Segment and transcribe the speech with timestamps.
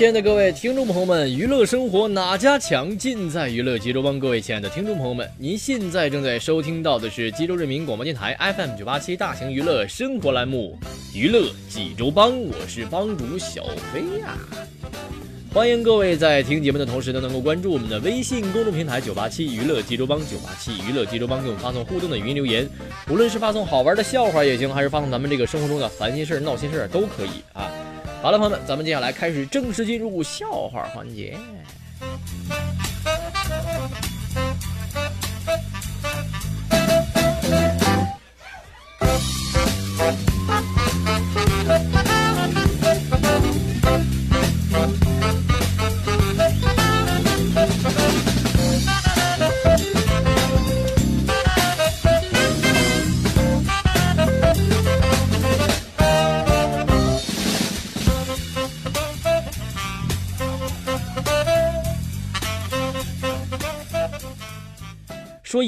[0.00, 4.18] 亲爱的各位听众朋友们，娱乐生活哪家强，尽在娱乐济州帮。
[4.18, 10.78] 各位亲爱的听众朋友们，您现在正在收听到的是济州人民广播电台 FM 九八七大型娱乐生活栏目
[11.14, 13.62] 《娱乐济州帮》，我是帮主小
[13.92, 14.38] 飞呀、
[15.52, 22.66] 欢迎各位在听节目的同时呢，能够关注我们的微信公众平台九八七娱乐济州帮九八七娱乐济州帮，给我们发送互动的语音留言，
[23.10, 27.70] 无论是发送好玩的笑话也行，还是发送咱们这个生活中的烦心事儿、闹心事儿都可以啊。
[28.22, 31.38] 好了，朋友们，咱们接下来开始正式进入笑话环节。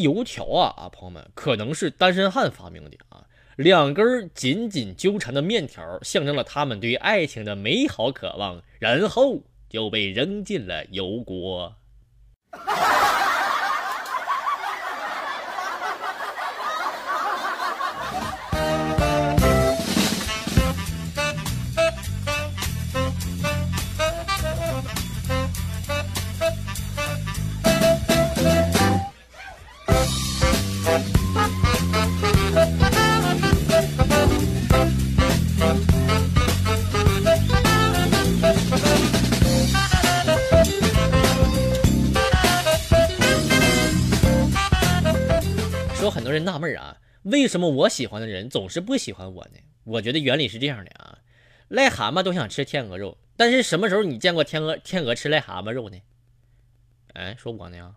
[0.03, 3.25] 油条啊啊，朋友们，可能是单身汉发明的啊。
[3.57, 11.75] 两根紧紧纠缠的面条，象征了他们对爱情的美好渴望，然后就被扔进了油锅。
[47.43, 49.59] 为什么我喜欢的人总是不喜欢我呢？
[49.83, 51.19] 我觉得原理是这样的啊，
[51.71, 55.99] 癞蛤蟆都想吃天鹅肉，但是什么时候你见过天鹅天鹅吃癞蛤蟆肉呢？
[57.15, 57.97] 哎，说我呢？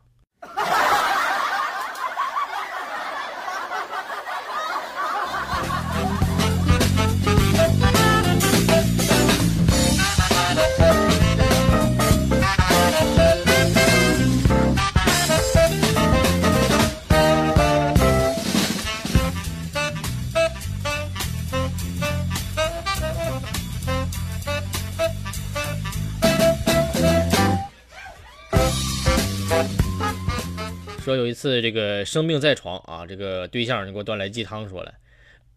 [31.45, 34.95] 次这个生病在床啊，这个对象就给我端来鸡汤，说了：“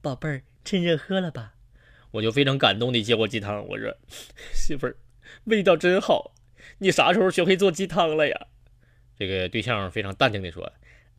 [0.03, 1.55] 宝贝儿，趁热喝了吧。”
[2.13, 3.97] 我就非常感动的接过鸡汤，我说
[4.53, 4.99] ：“媳妇儿，
[5.45, 6.33] 味道真好，
[6.77, 8.47] 你啥时候学会做鸡汤了呀？”
[9.19, 10.71] 这个对象非常淡定的说：“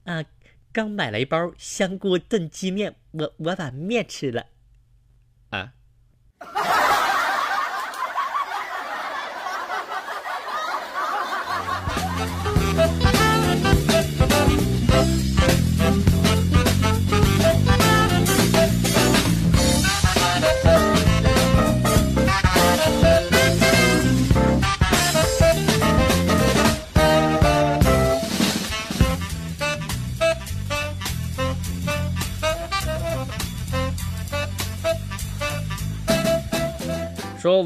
[0.05, 0.23] 啊，
[0.71, 4.45] 刚买了一包香菇炖鸡面，我我把面吃了。”
[5.49, 5.73] 啊。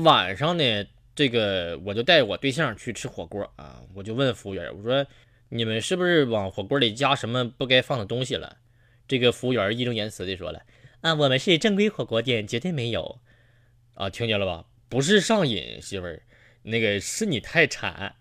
[0.04, 0.86] 晚上呢，
[1.16, 5.06] 这个我就带我对象去吃火锅啊，我就问服务员，我说
[5.50, 8.58] 你们是不是往火锅里加什么不该放的东西了？
[9.08, 10.62] 这个服务员义正言辞的说了，
[11.02, 13.20] 啊，我们是正规火锅店，绝对没有。
[13.96, 14.66] 啊，听见了吧？
[14.90, 16.24] 不是上瘾，媳妇儿，
[16.64, 18.16] 那个是你太馋。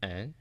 [0.00, 0.34] 嗯。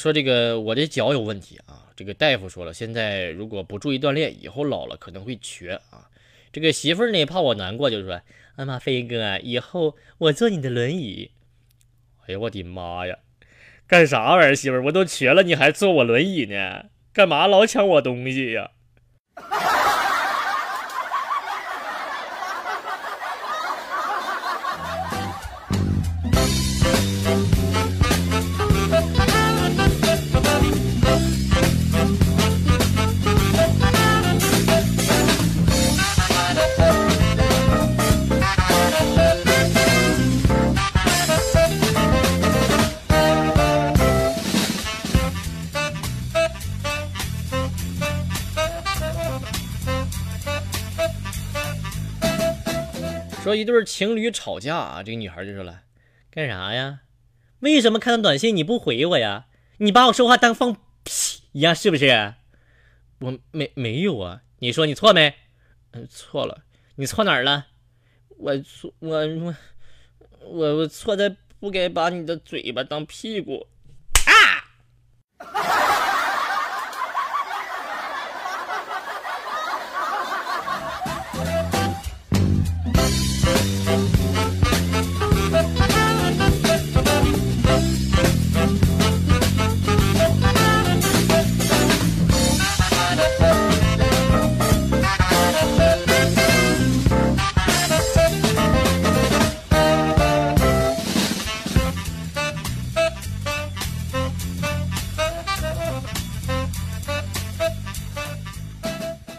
[0.00, 6.08] 说这个我的脚有问题啊，这个大夫说了，现在如果不注意锻炼，以后老了可能会瘸啊。
[6.50, 8.22] 这个媳妇儿呢怕我难过，就说
[8.56, 11.32] ：“哎妈，飞哥，以后我坐你的轮椅。”
[12.26, 13.18] 哎呀，我的妈呀，
[13.86, 14.54] 干啥玩意儿？
[14.54, 16.86] 媳妇儿，我都瘸了，你还坐我轮椅呢？
[17.12, 18.70] 干嘛老抢我东西呀？
[53.50, 55.82] 说一对情侣吵架啊，这个女孩就说了
[56.30, 57.00] ：“干啥呀？
[57.58, 59.46] 为什么看到短信你不回我呀？
[59.78, 62.34] 你把我说话当放屁一样是不是？”
[63.18, 65.34] 我没没有啊，你说你错没？
[65.90, 66.62] 嗯，错了，
[66.94, 67.66] 你错哪儿了？
[68.38, 69.56] 我错我我
[70.46, 73.66] 我我错在不该把你的嘴巴当屁股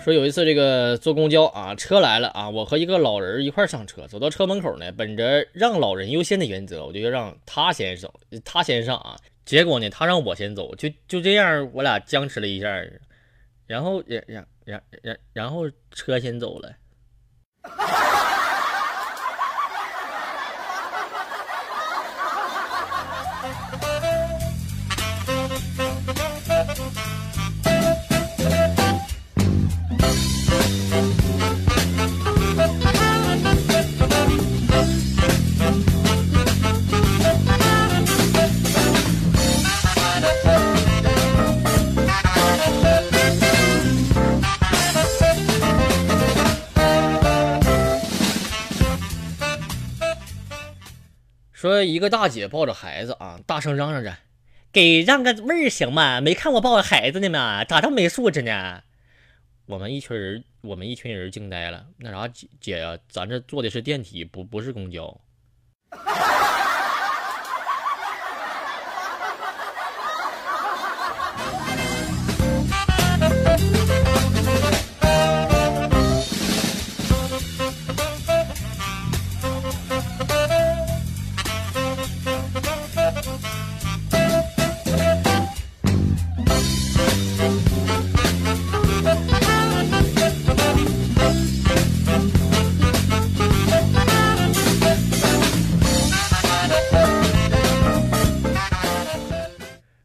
[0.03, 8.11] 说有一次这个坐公交啊，车来了啊，我和一个老人一块上车，走到车门口呢，本着让老人优先的原则，我就要让他先走，
[8.43, 9.15] 他先上啊。
[9.45, 12.67] 结果呢，他让我先走，就就这样，我俩僵持了一下，
[13.67, 16.75] 然后然然然然然后车先走了。
[51.61, 54.17] 说一个大姐抱着孩子啊，大声嚷嚷着
[54.73, 56.19] ：“给让个位儿行吗？
[56.19, 57.63] 没看我抱着孩子呢吗？
[57.63, 58.81] 咋这么没素质呢？”
[59.69, 61.85] 我们一群人，我们一群人惊呆了。
[61.97, 65.21] 那啥，姐姐呀，咱这坐的是电梯，不不是公交。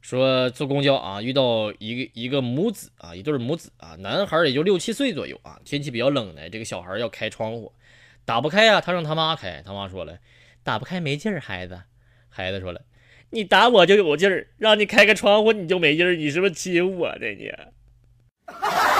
[0.06, 7.72] 说坐公交啊，遇到一个一个母子啊，一对母子啊，男孩也就六七岁左右啊，天气比较冷呢，这个小孩要开窗户，
[8.24, 10.20] 打不开啊，他让他妈开，他妈说了，
[10.62, 11.82] 打不开没劲儿，孩子，
[12.28, 12.82] 孩子说了，
[13.30, 17.50] 你打我就有劲儿，让你开个窗户你就没劲儿，你是不是欺负我呢你？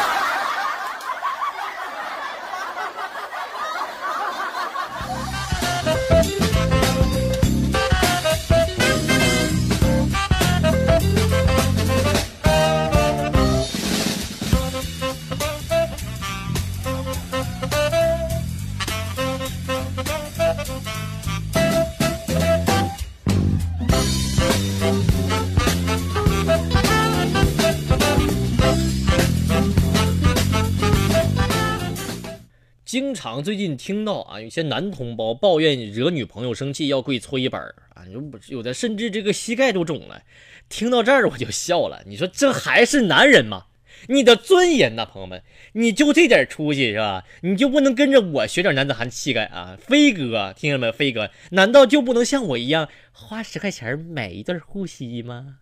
[32.97, 37.61] 经常最近听到啊，有些男同胞抱怨惹女朋友生气要跪搓衣板
[37.91, 40.23] 啊，有有的甚至这个膝盖都肿了。
[40.71, 43.67] 听到这儿我就笑了，你说这还是男人吗？
[44.09, 45.43] 你的尊严呐，朋友们，
[45.75, 47.25] 你就这点出息是吧？
[47.43, 49.77] 你就不能跟着我学点男子汉气概啊？
[49.79, 50.93] 飞哥，听见没有？
[50.95, 55.57] 飞哥，难道就不能像我一样花十块钱买一对护膝吗？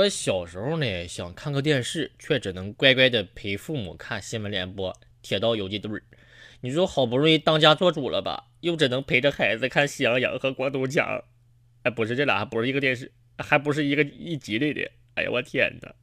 [0.00, 6.00] 我小时候呢，想看个电视，却只能乖乖的陪父母看新闻联播、铁道游击队。
[6.62, 11.06] 你说好不容易当家做主了吧，又只能陪着孩子看《喜羊羊》和《光头强》。
[11.82, 14.90] 哎，不是，这俩还不是一个电视，还不是一个一集里的。
[15.16, 15.94] 哎呀，我天哪！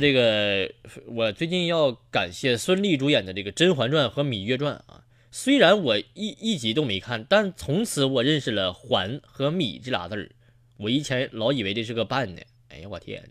[0.00, 0.70] 这个，
[1.06, 5.04] 我最近要感谢孙俪主演的这个《甄嬛传》和《芈月传》啊。
[5.30, 10.30] 虽然我一一集都没看，但从此我认识了“嬛”和“芈”这俩字儿。
[10.78, 12.42] 我以前老以为这是个扮的。
[12.68, 13.22] 哎呀，我天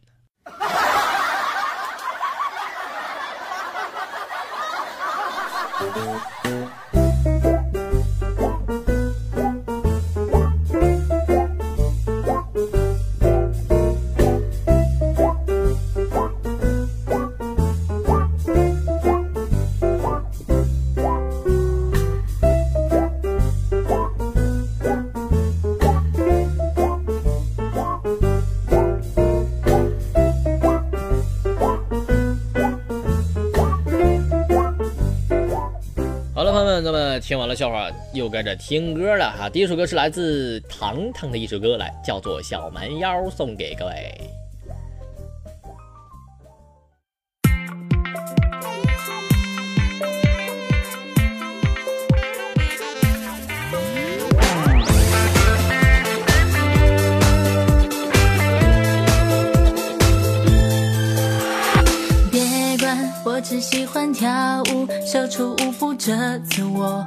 [0.45, 0.51] 哪！
[37.27, 39.49] 听完了笑话，又跟着听歌了哈。
[39.49, 44.17] 第一首歌是来自糖糖的一首歌，来叫做《小蛮腰》，送给各位。
[62.31, 67.05] 别管，我只喜欢跳舞，秀出舞步这次我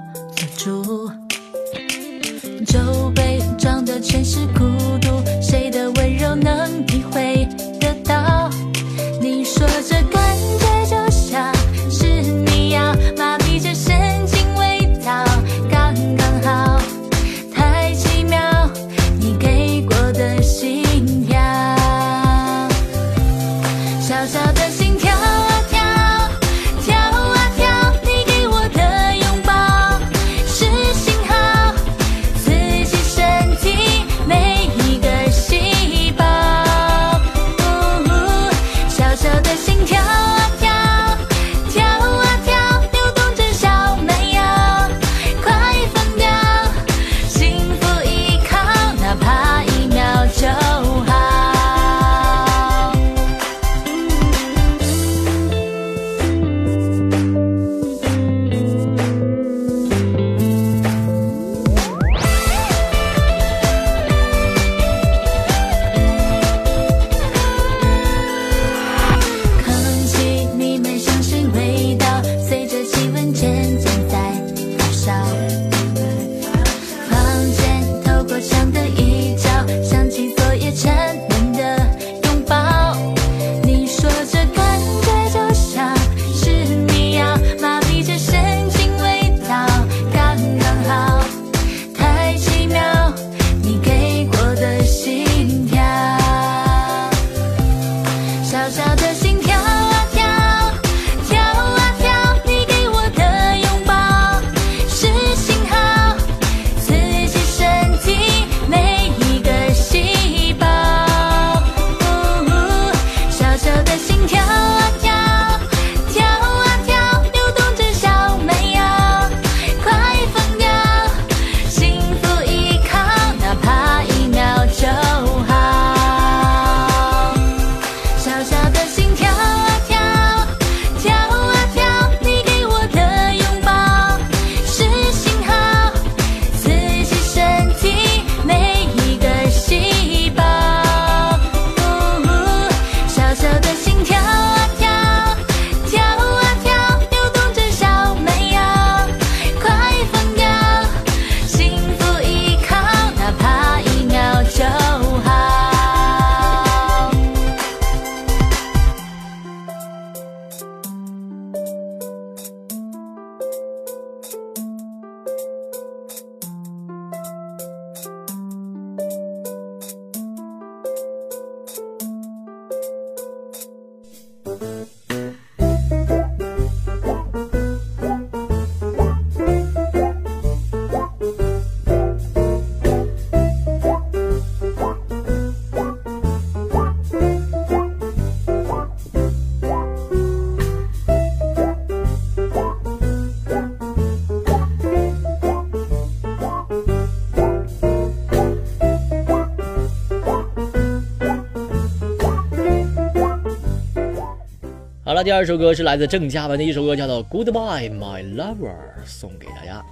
[205.10, 208.68] 好了，第二首歌是来自郑嘉文的一首歌，叫做《Goodbye My Lover》，
[209.04, 209.84] 送给大家。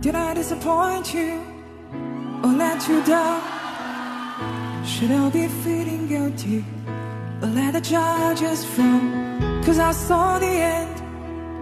[0.00, 1.45] Did I disappoint you
[2.88, 3.42] you down?
[4.84, 6.64] Should I be feeling guilty
[7.42, 9.62] or let the judges frown?
[9.64, 10.96] Cause I saw the end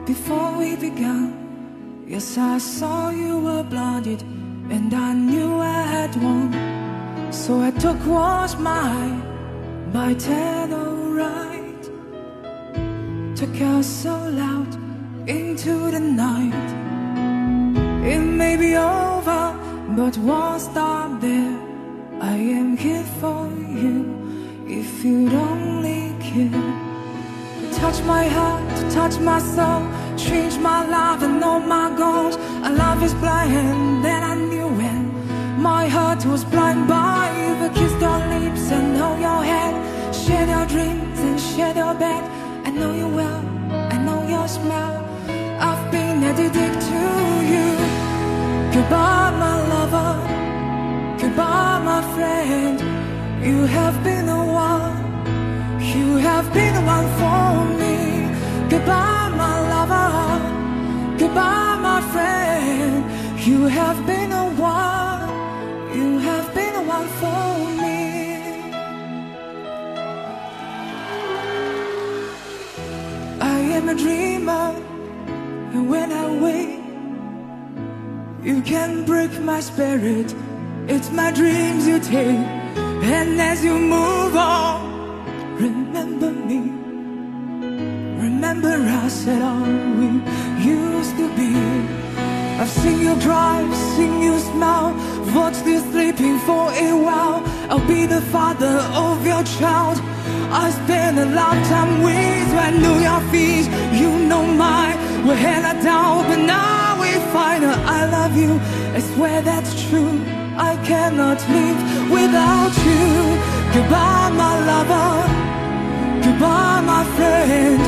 [0.07, 2.05] before we began.
[2.07, 4.23] Yes, I saw you were blinded
[4.71, 6.53] and I knew I had won.
[7.33, 9.23] So I took what's mine
[9.95, 10.71] my ten
[11.15, 11.85] right.
[13.37, 14.75] Took us so loud
[15.29, 16.69] into the night.
[18.05, 19.64] It may be over,
[19.97, 21.57] but won't stop there.
[22.21, 23.47] I am here for
[23.81, 23.97] you
[24.67, 26.65] if you'd only care.
[27.73, 29.83] Touch my heart, touch my soul,
[30.17, 32.37] change my life and all my goals.
[32.69, 37.31] A love is blind, then I knew when my heart was blind by
[37.61, 39.75] the kiss your lips and hold your head,
[40.15, 42.25] share your dreams and share your bed.
[42.67, 43.43] I know you well,
[43.95, 45.05] I know your smile.
[45.61, 47.01] I've been addicted to
[47.53, 47.84] you.
[48.85, 50.13] Goodbye, my lover.
[51.19, 52.79] Goodbye, my friend.
[53.43, 54.97] You have been the one.
[55.81, 57.97] You have been the one for me.
[58.69, 61.17] Goodbye, my lover.
[61.19, 63.05] Goodbye, my friend.
[63.41, 65.31] You have been the one.
[65.97, 67.45] You have been the one for
[67.81, 68.01] me.
[73.41, 74.75] I am a dreamer,
[75.73, 76.13] and when
[78.45, 80.35] you can break my spirit.
[80.87, 82.45] It's my dreams you take,
[83.17, 86.61] and as you move on, remember me.
[88.23, 90.09] Remember us and all we
[90.63, 91.55] used to be.
[92.61, 93.65] I've seen you cry,
[93.97, 94.93] seen you smile,
[95.35, 97.43] watched you sleeping for a while.
[97.71, 99.99] I'll be the father of your child.
[100.53, 102.59] I spent a lifetime with you.
[102.59, 103.67] I knew your feet,
[103.99, 104.97] you know mine.
[105.27, 107.77] We held her down, but now we find her.
[107.99, 108.53] I love you,
[108.97, 110.15] I swear that's true.
[110.71, 111.81] I cannot live
[112.17, 113.05] without you.
[113.75, 115.11] Goodbye, my lover.
[116.25, 117.81] Goodbye, my friend.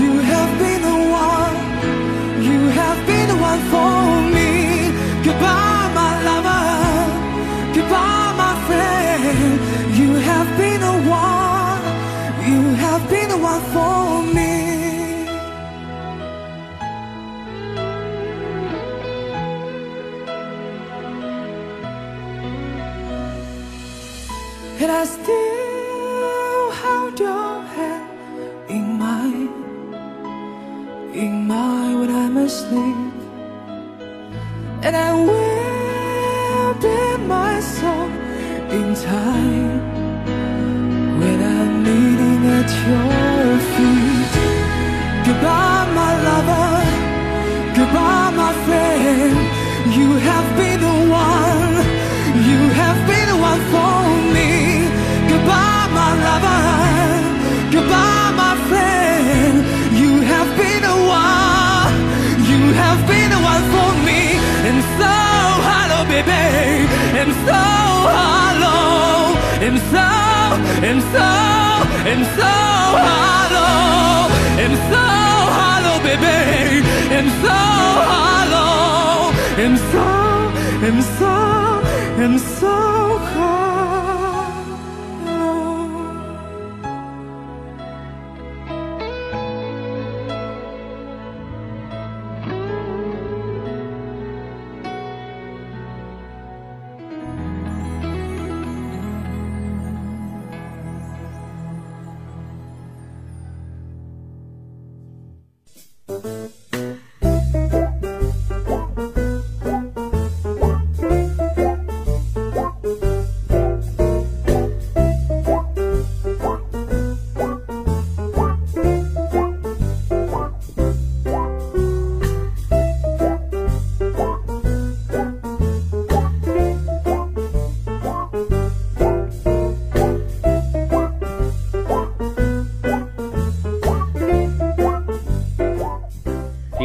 [0.00, 1.56] You have been the one.
[2.48, 3.98] You have been the one for
[4.34, 4.50] me.
[5.26, 6.64] Goodbye, my lover.
[7.76, 9.52] Goodbye, my friend.
[10.00, 11.82] You have been the one.
[12.50, 14.49] You have been the one for me.
[24.82, 29.52] And I still hold your hand in mine,
[31.12, 33.12] in mine when I'm asleep.
[34.82, 38.08] And I will bend my soul
[38.78, 39.80] in time
[41.20, 44.34] when I'm kneeling at your feet.
[45.26, 46.70] Goodbye, my lover.
[47.76, 49.36] Goodbye, my friend.
[49.94, 50.89] You have been
[70.90, 71.28] and so,
[72.10, 72.52] and so
[73.06, 73.68] hello.
[74.64, 75.04] And so
[75.58, 76.84] hello, baby.
[77.16, 77.58] And so
[78.12, 79.30] hello.
[79.64, 80.06] And so,
[80.86, 81.32] and so,
[82.24, 82.99] and so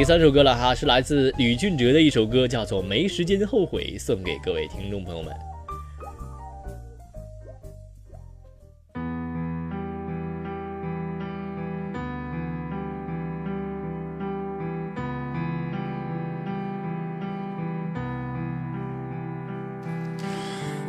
[0.05, 5.33] 三首歌了哈，是来自吕俊哲的一首歌，叫做《没时间后悔》，送给各位听众朋友们。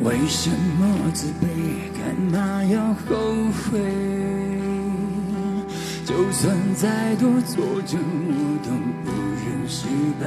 [0.03, 1.89] 为什么自卑？
[1.97, 3.17] 干嘛要后
[3.51, 4.46] 悔？
[6.07, 8.71] 就算再多挫折，我都
[9.03, 9.11] 不
[9.43, 9.87] 认失
[10.21, 10.25] 败。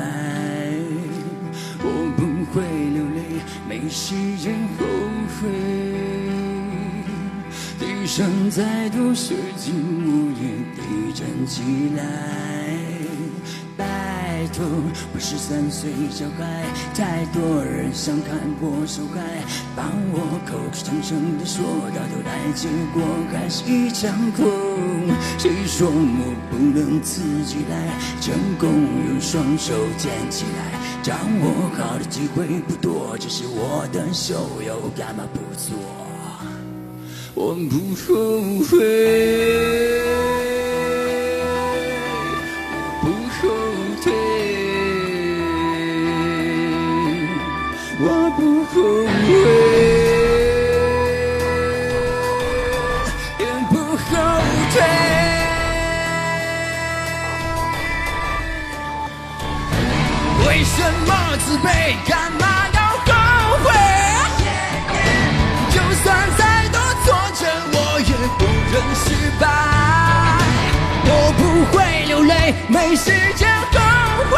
[1.82, 1.86] 我
[2.18, 2.20] 不
[2.52, 4.84] 会流泪，没时间后
[5.40, 5.48] 悔。
[7.78, 10.42] 地上再多血迹，我也
[10.76, 10.82] 得
[11.14, 11.62] 站起
[11.96, 12.99] 来。
[14.40, 14.64] 拜托，
[15.12, 19.44] 不是三岁小孩，太多人想看我受害，
[19.76, 21.62] 帮我口口声声的说
[21.94, 24.46] 到头来，结果还是一场空。
[25.36, 27.92] 谁说我不能自己来？
[28.22, 28.72] 成功
[29.10, 35.76] 用双手捡起来，掌握好的机会不多，这是我的秀，又干嘛不做？
[37.34, 40.09] 我不后悔。
[60.60, 61.96] 为什么自卑？
[62.06, 63.10] 干嘛要后
[63.64, 63.72] 悔？
[65.70, 69.06] 就算再多挫折，我也不认失
[69.40, 69.42] 败。
[71.06, 71.40] 我不
[71.74, 73.80] 会流泪，没时间后
[74.28, 74.36] 悔。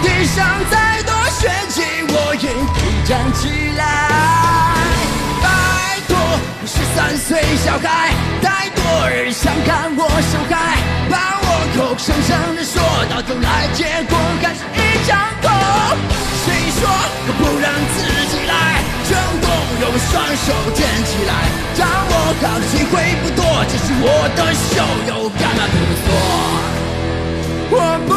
[0.00, 3.82] 地上再多血迹，我也得站起来。
[5.42, 6.16] 拜托，
[6.62, 10.78] 我是三岁小孩，太多人想看我受害，
[11.80, 15.48] 口口声声的说到头来，结果还是一张空。
[16.44, 16.80] 谁说
[17.24, 17.96] 我不让自
[18.28, 18.84] 己来？
[19.08, 19.48] 成功
[19.80, 21.32] 用双手捡起来，
[21.74, 24.76] 掌握好的机会不多，这是我的秀，
[25.08, 26.08] 又干嘛不做？
[27.72, 27.74] 我
[28.06, 28.12] 不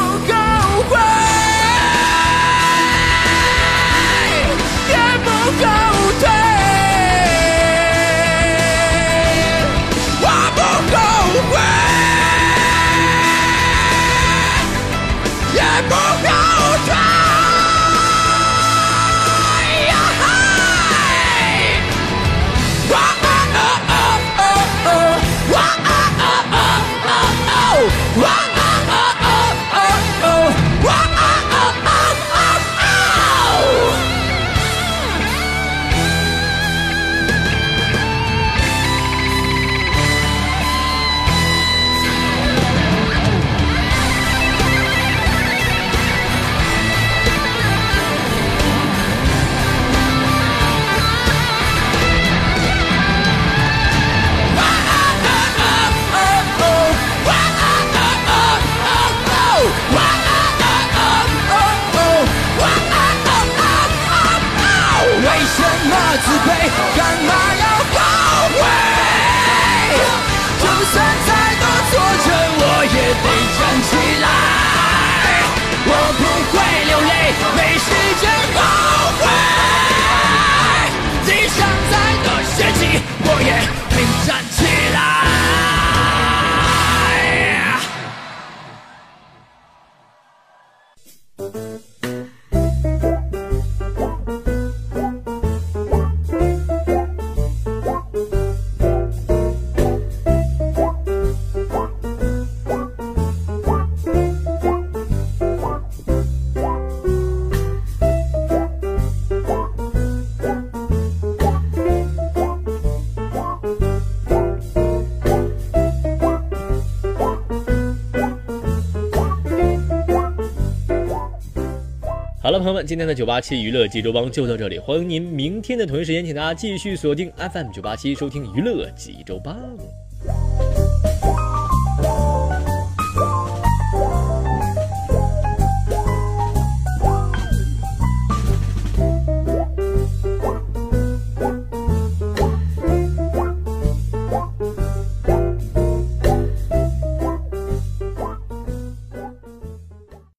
[122.63, 129.54] 朋友们，今天的九八七娱乐济州帮就到这里，欢迎您明天的同一时间，请大家继续锁定 FM 九八七收听娱乐济州帮。